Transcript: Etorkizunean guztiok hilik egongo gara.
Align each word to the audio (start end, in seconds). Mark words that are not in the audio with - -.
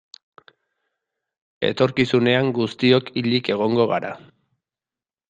Etorkizunean 1.69 2.49
guztiok 2.61 3.13
hilik 3.21 3.53
egongo 3.57 3.87
gara. 3.93 4.11